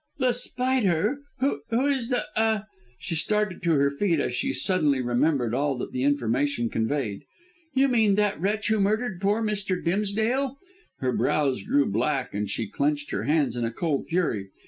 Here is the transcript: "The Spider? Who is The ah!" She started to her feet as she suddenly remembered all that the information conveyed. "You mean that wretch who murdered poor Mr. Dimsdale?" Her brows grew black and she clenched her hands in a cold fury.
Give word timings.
"The 0.17 0.31
Spider? 0.31 1.19
Who 1.41 1.59
is 1.85 2.09
The 2.09 2.23
ah!" 2.35 2.65
She 2.97 3.13
started 3.13 3.61
to 3.61 3.73
her 3.73 3.91
feet 3.91 4.19
as 4.19 4.33
she 4.33 4.51
suddenly 4.51 4.99
remembered 4.99 5.53
all 5.53 5.77
that 5.77 5.91
the 5.91 6.01
information 6.01 6.71
conveyed. 6.71 7.21
"You 7.75 7.87
mean 7.87 8.15
that 8.15 8.41
wretch 8.41 8.69
who 8.69 8.79
murdered 8.79 9.21
poor 9.21 9.43
Mr. 9.43 9.79
Dimsdale?" 9.85 10.57
Her 11.01 11.11
brows 11.11 11.61
grew 11.61 11.85
black 11.85 12.33
and 12.33 12.49
she 12.49 12.65
clenched 12.67 13.11
her 13.11 13.25
hands 13.25 13.55
in 13.55 13.63
a 13.63 13.69
cold 13.71 14.07
fury. 14.07 14.49